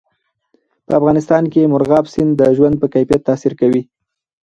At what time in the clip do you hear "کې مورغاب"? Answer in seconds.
1.53-2.05